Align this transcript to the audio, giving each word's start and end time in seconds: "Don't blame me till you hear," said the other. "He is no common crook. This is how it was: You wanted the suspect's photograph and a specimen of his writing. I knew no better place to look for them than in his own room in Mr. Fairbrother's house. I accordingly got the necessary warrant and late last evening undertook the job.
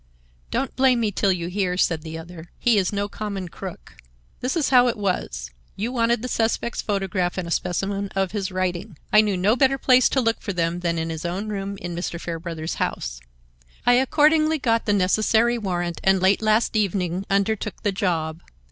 "Don't 0.49 0.75
blame 0.75 0.99
me 0.99 1.11
till 1.11 1.31
you 1.31 1.47
hear," 1.47 1.77
said 1.77 2.01
the 2.01 2.17
other. 2.17 2.49
"He 2.57 2.79
is 2.79 2.91
no 2.91 3.07
common 3.07 3.49
crook. 3.49 3.97
This 4.39 4.57
is 4.57 4.69
how 4.71 4.87
it 4.87 4.97
was: 4.97 5.51
You 5.75 5.91
wanted 5.91 6.23
the 6.23 6.27
suspect's 6.27 6.81
photograph 6.81 7.37
and 7.37 7.47
a 7.47 7.51
specimen 7.51 8.07
of 8.15 8.31
his 8.31 8.51
writing. 8.51 8.97
I 9.13 9.21
knew 9.21 9.37
no 9.37 9.55
better 9.55 9.77
place 9.77 10.09
to 10.09 10.19
look 10.19 10.41
for 10.41 10.53
them 10.53 10.79
than 10.79 10.97
in 10.97 11.11
his 11.11 11.23
own 11.23 11.49
room 11.49 11.77
in 11.77 11.95
Mr. 11.95 12.19
Fairbrother's 12.19 12.77
house. 12.81 13.19
I 13.85 13.93
accordingly 13.93 14.57
got 14.57 14.87
the 14.87 14.93
necessary 14.93 15.59
warrant 15.59 16.01
and 16.03 16.19
late 16.19 16.41
last 16.41 16.75
evening 16.75 17.23
undertook 17.29 17.83
the 17.83 17.91
job. 17.91 18.41